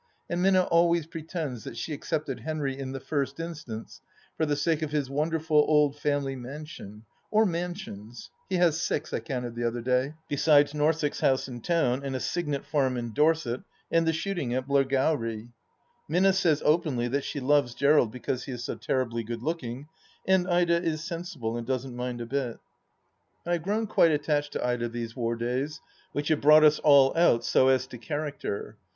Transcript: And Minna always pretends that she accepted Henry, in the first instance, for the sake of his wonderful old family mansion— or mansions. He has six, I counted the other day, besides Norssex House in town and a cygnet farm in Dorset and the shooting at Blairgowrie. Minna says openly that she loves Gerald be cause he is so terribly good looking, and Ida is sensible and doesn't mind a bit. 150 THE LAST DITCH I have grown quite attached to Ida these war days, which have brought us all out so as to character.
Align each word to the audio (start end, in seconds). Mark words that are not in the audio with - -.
And 0.27 0.41
Minna 0.41 0.63
always 0.63 1.05
pretends 1.05 1.63
that 1.63 1.77
she 1.77 1.93
accepted 1.93 2.39
Henry, 2.39 2.75
in 2.75 2.91
the 2.91 2.99
first 2.99 3.39
instance, 3.39 4.01
for 4.35 4.47
the 4.47 4.55
sake 4.55 4.81
of 4.81 4.89
his 4.89 5.11
wonderful 5.11 5.57
old 5.67 5.95
family 5.95 6.35
mansion— 6.35 7.03
or 7.29 7.45
mansions. 7.45 8.31
He 8.49 8.55
has 8.55 8.81
six, 8.81 9.13
I 9.13 9.19
counted 9.19 9.53
the 9.53 9.63
other 9.67 9.81
day, 9.83 10.15
besides 10.27 10.73
Norssex 10.73 11.21
House 11.21 11.47
in 11.47 11.61
town 11.61 12.03
and 12.03 12.15
a 12.15 12.19
cygnet 12.19 12.65
farm 12.65 12.97
in 12.97 13.13
Dorset 13.13 13.61
and 13.91 14.07
the 14.07 14.11
shooting 14.11 14.55
at 14.55 14.67
Blairgowrie. 14.67 15.51
Minna 16.09 16.33
says 16.33 16.63
openly 16.65 17.07
that 17.09 17.23
she 17.23 17.39
loves 17.39 17.75
Gerald 17.75 18.11
be 18.11 18.19
cause 18.21 18.45
he 18.45 18.53
is 18.53 18.63
so 18.63 18.73
terribly 18.73 19.23
good 19.23 19.43
looking, 19.43 19.87
and 20.25 20.47
Ida 20.49 20.81
is 20.81 21.03
sensible 21.03 21.57
and 21.57 21.67
doesn't 21.67 21.95
mind 21.95 22.21
a 22.21 22.25
bit. 22.25 22.57
150 23.43 23.43
THE 23.43 23.45
LAST 23.45 23.45
DITCH 23.45 23.49
I 23.51 23.53
have 23.53 23.63
grown 23.63 23.85
quite 23.85 24.11
attached 24.11 24.53
to 24.53 24.65
Ida 24.65 24.89
these 24.89 25.15
war 25.15 25.35
days, 25.35 25.79
which 26.11 26.29
have 26.29 26.41
brought 26.41 26.63
us 26.63 26.79
all 26.79 27.15
out 27.15 27.45
so 27.45 27.67
as 27.67 27.85
to 27.85 27.99
character. 27.99 28.77